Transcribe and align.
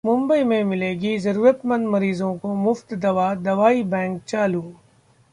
मुंबई 0.05 0.43
में 0.43 0.63
मिलेगी 0.63 1.17
जरूरतमंद 1.17 1.87
मरीजों 1.87 2.37
को 2.37 2.53
मुफ्त 2.55 2.93
दवा, 2.93 3.33
दवाई 3.35 3.83
बैंक 3.83 4.21
चालू 4.23 4.61